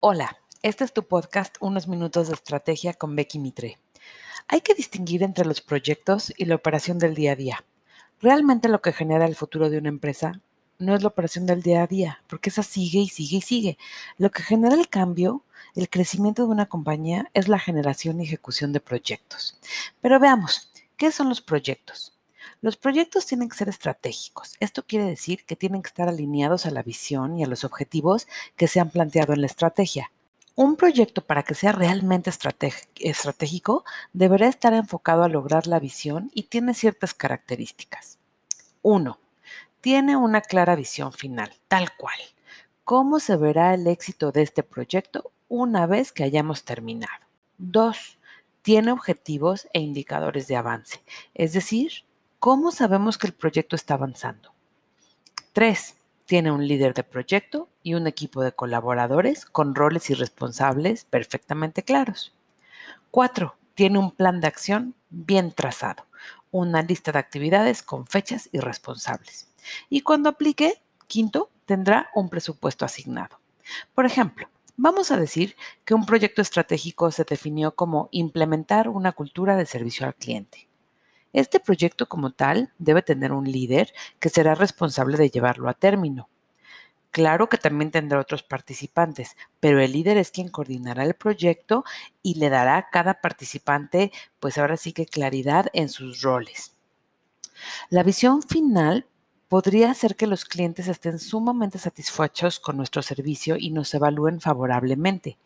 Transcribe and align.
Hola, 0.00 0.38
este 0.62 0.84
es 0.84 0.92
tu 0.92 1.08
podcast 1.08 1.56
Unos 1.58 1.88
Minutos 1.88 2.28
de 2.28 2.34
Estrategia 2.34 2.94
con 2.94 3.16
Becky 3.16 3.40
Mitre. 3.40 3.80
Hay 4.46 4.60
que 4.60 4.74
distinguir 4.74 5.24
entre 5.24 5.44
los 5.44 5.60
proyectos 5.60 6.32
y 6.36 6.44
la 6.44 6.54
operación 6.54 7.00
del 7.00 7.16
día 7.16 7.32
a 7.32 7.34
día. 7.34 7.64
Realmente 8.20 8.68
lo 8.68 8.80
que 8.80 8.92
genera 8.92 9.26
el 9.26 9.34
futuro 9.34 9.68
de 9.70 9.78
una 9.78 9.88
empresa 9.88 10.40
no 10.78 10.94
es 10.94 11.02
la 11.02 11.08
operación 11.08 11.46
del 11.46 11.62
día 11.62 11.82
a 11.82 11.88
día, 11.88 12.22
porque 12.28 12.50
esa 12.50 12.62
sigue 12.62 13.00
y 13.00 13.08
sigue 13.08 13.38
y 13.38 13.40
sigue. 13.40 13.78
Lo 14.18 14.30
que 14.30 14.44
genera 14.44 14.76
el 14.76 14.88
cambio, 14.88 15.42
el 15.74 15.88
crecimiento 15.88 16.42
de 16.42 16.52
una 16.52 16.66
compañía, 16.66 17.28
es 17.34 17.48
la 17.48 17.58
generación 17.58 18.20
y 18.20 18.24
ejecución 18.24 18.72
de 18.72 18.78
proyectos. 18.78 19.58
Pero 20.00 20.20
veamos, 20.20 20.70
¿qué 20.96 21.10
son 21.10 21.28
los 21.28 21.40
proyectos? 21.40 22.16
Los 22.60 22.76
proyectos 22.76 23.26
tienen 23.26 23.48
que 23.48 23.56
ser 23.56 23.68
estratégicos. 23.68 24.56
Esto 24.60 24.84
quiere 24.84 25.04
decir 25.04 25.44
que 25.44 25.56
tienen 25.56 25.82
que 25.82 25.88
estar 25.88 26.08
alineados 26.08 26.66
a 26.66 26.70
la 26.70 26.82
visión 26.82 27.38
y 27.38 27.44
a 27.44 27.46
los 27.46 27.64
objetivos 27.64 28.26
que 28.56 28.68
se 28.68 28.80
han 28.80 28.90
planteado 28.90 29.32
en 29.32 29.40
la 29.40 29.46
estrategia. 29.46 30.10
Un 30.54 30.74
proyecto 30.74 31.24
para 31.24 31.44
que 31.44 31.54
sea 31.54 31.70
realmente 31.70 32.30
estratégico 32.30 33.84
deberá 34.12 34.48
estar 34.48 34.74
enfocado 34.74 35.22
a 35.22 35.28
lograr 35.28 35.68
la 35.68 35.78
visión 35.78 36.32
y 36.34 36.44
tiene 36.44 36.74
ciertas 36.74 37.14
características. 37.14 38.18
1. 38.82 39.18
Tiene 39.80 40.16
una 40.16 40.40
clara 40.40 40.74
visión 40.74 41.12
final, 41.12 41.52
tal 41.68 41.96
cual. 41.96 42.18
¿Cómo 42.82 43.20
se 43.20 43.36
verá 43.36 43.72
el 43.74 43.86
éxito 43.86 44.32
de 44.32 44.42
este 44.42 44.64
proyecto 44.64 45.30
una 45.46 45.86
vez 45.86 46.10
que 46.10 46.24
hayamos 46.24 46.64
terminado? 46.64 47.24
2. 47.58 48.18
Tiene 48.62 48.90
objetivos 48.90 49.68
e 49.72 49.78
indicadores 49.78 50.48
de 50.48 50.56
avance, 50.56 51.00
es 51.34 51.52
decir, 51.52 52.04
¿Cómo 52.40 52.70
sabemos 52.70 53.18
que 53.18 53.26
el 53.26 53.32
proyecto 53.32 53.74
está 53.74 53.94
avanzando? 53.94 54.52
3. 55.54 55.96
Tiene 56.24 56.52
un 56.52 56.68
líder 56.68 56.94
de 56.94 57.02
proyecto 57.02 57.68
y 57.82 57.94
un 57.94 58.06
equipo 58.06 58.42
de 58.42 58.52
colaboradores 58.52 59.44
con 59.44 59.74
roles 59.74 60.08
y 60.10 60.14
responsables 60.14 61.04
perfectamente 61.04 61.82
claros. 61.82 62.32
4. 63.10 63.56
Tiene 63.74 63.98
un 63.98 64.12
plan 64.12 64.40
de 64.40 64.46
acción 64.46 64.94
bien 65.10 65.50
trazado, 65.50 66.06
una 66.52 66.80
lista 66.82 67.10
de 67.10 67.18
actividades 67.18 67.82
con 67.82 68.06
fechas 68.06 68.48
y 68.52 68.60
responsables. 68.60 69.48
Y 69.90 70.02
cuando 70.02 70.28
aplique, 70.28 70.80
quinto, 71.08 71.50
tendrá 71.66 72.08
un 72.14 72.28
presupuesto 72.28 72.84
asignado. 72.84 73.40
Por 73.96 74.06
ejemplo, 74.06 74.48
vamos 74.76 75.10
a 75.10 75.16
decir 75.16 75.56
que 75.84 75.94
un 75.94 76.06
proyecto 76.06 76.40
estratégico 76.40 77.10
se 77.10 77.24
definió 77.24 77.74
como 77.74 78.08
implementar 78.12 78.88
una 78.88 79.10
cultura 79.10 79.56
de 79.56 79.66
servicio 79.66 80.06
al 80.06 80.14
cliente. 80.14 80.67
Este 81.32 81.60
proyecto 81.60 82.08
como 82.08 82.30
tal 82.30 82.72
debe 82.78 83.02
tener 83.02 83.32
un 83.32 83.50
líder 83.50 83.92
que 84.18 84.28
será 84.28 84.54
responsable 84.54 85.16
de 85.16 85.30
llevarlo 85.30 85.68
a 85.68 85.74
término. 85.74 86.28
Claro 87.10 87.48
que 87.48 87.56
también 87.56 87.90
tendrá 87.90 88.20
otros 88.20 88.42
participantes, 88.42 89.36
pero 89.60 89.80
el 89.80 89.92
líder 89.92 90.18
es 90.18 90.30
quien 90.30 90.48
coordinará 90.48 91.04
el 91.04 91.14
proyecto 91.14 91.84
y 92.22 92.34
le 92.34 92.50
dará 92.50 92.76
a 92.76 92.90
cada 92.90 93.20
participante, 93.20 94.12
pues 94.40 94.58
ahora 94.58 94.76
sí 94.76 94.92
que 94.92 95.06
claridad 95.06 95.66
en 95.72 95.88
sus 95.88 96.20
roles. 96.20 96.74
La 97.90 98.02
visión 98.02 98.42
final 98.42 99.06
podría 99.48 99.90
hacer 99.90 100.14
que 100.14 100.26
los 100.26 100.44
clientes 100.44 100.88
estén 100.88 101.18
sumamente 101.18 101.78
satisfechos 101.78 102.60
con 102.60 102.76
nuestro 102.76 103.02
servicio 103.02 103.56
y 103.58 103.70
nos 103.70 103.92
evalúen 103.94 104.40
favorablemente. 104.40 105.38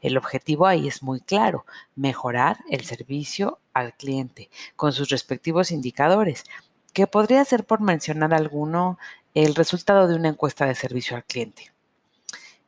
El 0.00 0.16
objetivo 0.16 0.66
ahí 0.66 0.88
es 0.88 1.02
muy 1.02 1.20
claro, 1.20 1.66
mejorar 1.94 2.58
el 2.70 2.84
servicio 2.84 3.58
al 3.74 3.94
cliente 3.94 4.50
con 4.76 4.92
sus 4.92 5.10
respectivos 5.10 5.70
indicadores, 5.70 6.44
que 6.92 7.06
podría 7.06 7.44
ser, 7.44 7.64
por 7.64 7.80
mencionar 7.80 8.34
alguno, 8.34 8.98
el 9.34 9.54
resultado 9.54 10.08
de 10.08 10.16
una 10.16 10.28
encuesta 10.28 10.66
de 10.66 10.74
servicio 10.74 11.16
al 11.16 11.24
cliente. 11.24 11.72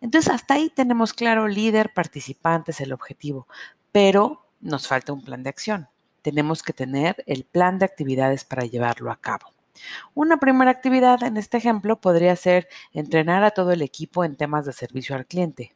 Entonces, 0.01 0.33
hasta 0.33 0.55
ahí 0.55 0.69
tenemos 0.69 1.13
claro 1.13 1.49
líder, 1.49 1.93
participantes, 1.95 2.81
el 2.81 2.93
objetivo, 2.93 3.47
pero 3.93 4.47
nos 4.61 4.87
falta 4.87 5.13
un 5.13 5.23
plan 5.23 5.43
de 5.43 5.51
acción. 5.51 5.89
Tenemos 6.23 6.63
que 6.63 6.73
tener 6.73 7.23
el 7.27 7.45
plan 7.45 7.79
de 7.79 7.85
actividades 7.85 8.45
para 8.45 8.65
llevarlo 8.65 9.11
a 9.11 9.17
cabo. 9.17 9.47
Una 10.15 10.37
primera 10.39 10.71
actividad 10.71 11.23
en 11.23 11.37
este 11.37 11.57
ejemplo 11.57 12.01
podría 12.01 12.37
ser 12.37 12.69
entrenar 12.93 13.45
a 13.45 13.53
todo 13.53 13.73
el 13.73 13.83
equipo 13.83 14.25
en 14.25 14.37
temas 14.37 14.67
de 14.67 14.73
servicio 14.73 15.17
al 15.17 15.27
cliente. 15.27 15.75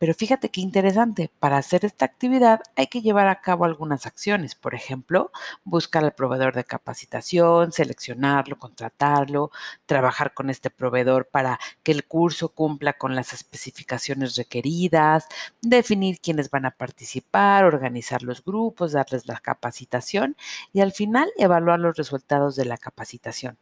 Pero 0.00 0.14
fíjate 0.14 0.48
qué 0.48 0.62
interesante, 0.62 1.30
para 1.40 1.58
hacer 1.58 1.84
esta 1.84 2.06
actividad 2.06 2.62
hay 2.74 2.86
que 2.86 3.02
llevar 3.02 3.28
a 3.28 3.42
cabo 3.42 3.66
algunas 3.66 4.06
acciones. 4.06 4.54
Por 4.54 4.74
ejemplo, 4.74 5.30
buscar 5.62 6.02
al 6.02 6.14
proveedor 6.14 6.54
de 6.54 6.64
capacitación, 6.64 7.70
seleccionarlo, 7.70 8.56
contratarlo, 8.58 9.50
trabajar 9.84 10.32
con 10.32 10.48
este 10.48 10.70
proveedor 10.70 11.28
para 11.28 11.60
que 11.82 11.92
el 11.92 12.06
curso 12.06 12.48
cumpla 12.48 12.94
con 12.94 13.14
las 13.14 13.34
especificaciones 13.34 14.36
requeridas, 14.36 15.26
definir 15.60 16.18
quiénes 16.18 16.48
van 16.48 16.64
a 16.64 16.70
participar, 16.70 17.66
organizar 17.66 18.22
los 18.22 18.42
grupos, 18.42 18.92
darles 18.92 19.26
la 19.26 19.38
capacitación 19.38 20.34
y 20.72 20.80
al 20.80 20.92
final 20.92 21.30
evaluar 21.36 21.78
los 21.78 21.98
resultados 21.98 22.56
de 22.56 22.64
la 22.64 22.78
capacitación. 22.78 23.58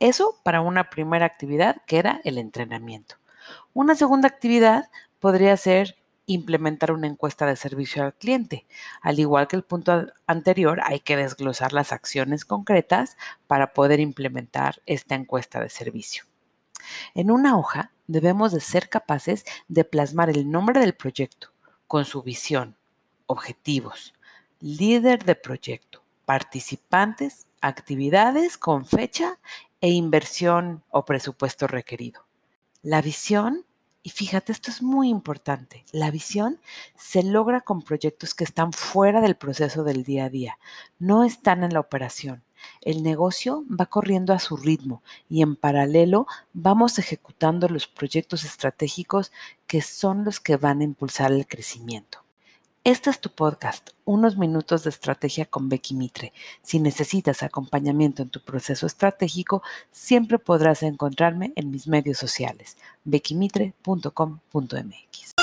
Eso 0.00 0.38
para 0.42 0.60
una 0.60 0.90
primera 0.90 1.24
actividad 1.24 1.76
que 1.86 1.98
era 1.98 2.20
el 2.24 2.36
entrenamiento. 2.36 3.16
Una 3.72 3.94
segunda 3.94 4.28
actividad 4.28 4.90
podría 5.20 5.56
ser 5.56 5.96
implementar 6.26 6.92
una 6.92 7.06
encuesta 7.06 7.46
de 7.46 7.56
servicio 7.56 8.04
al 8.04 8.14
cliente. 8.14 8.66
Al 9.00 9.18
igual 9.18 9.48
que 9.48 9.56
el 9.56 9.64
punto 9.64 10.06
anterior, 10.26 10.80
hay 10.84 11.00
que 11.00 11.16
desglosar 11.16 11.72
las 11.72 11.92
acciones 11.92 12.44
concretas 12.44 13.16
para 13.46 13.72
poder 13.72 13.98
implementar 13.98 14.82
esta 14.86 15.14
encuesta 15.14 15.60
de 15.60 15.70
servicio. 15.70 16.24
En 17.14 17.30
una 17.30 17.58
hoja 17.58 17.92
debemos 18.06 18.52
de 18.52 18.60
ser 18.60 18.88
capaces 18.88 19.44
de 19.68 19.84
plasmar 19.84 20.30
el 20.30 20.50
nombre 20.50 20.80
del 20.80 20.94
proyecto 20.94 21.52
con 21.86 22.04
su 22.04 22.22
visión, 22.22 22.76
objetivos, 23.26 24.14
líder 24.60 25.24
de 25.24 25.34
proyecto, 25.34 26.02
participantes, 26.24 27.46
actividades 27.60 28.58
con 28.58 28.84
fecha 28.84 29.38
e 29.80 29.88
inversión 29.88 30.84
o 30.90 31.04
presupuesto 31.04 31.66
requerido. 31.66 32.26
La 32.82 33.00
visión 33.00 33.64
y 34.08 34.10
fíjate, 34.10 34.52
esto 34.52 34.70
es 34.70 34.80
muy 34.80 35.10
importante. 35.10 35.84
La 35.92 36.10
visión 36.10 36.58
se 36.96 37.22
logra 37.22 37.60
con 37.60 37.82
proyectos 37.82 38.34
que 38.34 38.42
están 38.42 38.72
fuera 38.72 39.20
del 39.20 39.36
proceso 39.36 39.84
del 39.84 40.02
día 40.02 40.24
a 40.24 40.30
día, 40.30 40.58
no 40.98 41.24
están 41.24 41.62
en 41.62 41.74
la 41.74 41.80
operación. 41.80 42.42
El 42.80 43.02
negocio 43.02 43.66
va 43.68 43.84
corriendo 43.84 44.32
a 44.32 44.38
su 44.38 44.56
ritmo 44.56 45.02
y 45.28 45.42
en 45.42 45.56
paralelo 45.56 46.26
vamos 46.54 46.98
ejecutando 46.98 47.68
los 47.68 47.86
proyectos 47.86 48.44
estratégicos 48.44 49.30
que 49.66 49.82
son 49.82 50.24
los 50.24 50.40
que 50.40 50.56
van 50.56 50.80
a 50.80 50.84
impulsar 50.84 51.30
el 51.30 51.46
crecimiento. 51.46 52.24
Este 52.88 53.10
es 53.10 53.20
tu 53.20 53.28
podcast, 53.28 53.90
unos 54.06 54.38
minutos 54.38 54.82
de 54.82 54.88
estrategia 54.88 55.44
con 55.44 55.68
Becky 55.68 55.94
Mitre. 55.94 56.32
Si 56.62 56.80
necesitas 56.80 57.42
acompañamiento 57.42 58.22
en 58.22 58.30
tu 58.30 58.40
proceso 58.40 58.86
estratégico, 58.86 59.62
siempre 59.90 60.38
podrás 60.38 60.82
encontrarme 60.82 61.52
en 61.54 61.70
mis 61.70 61.86
medios 61.86 62.16
sociales, 62.16 62.78
beckymitre.com.mx. 63.04 65.37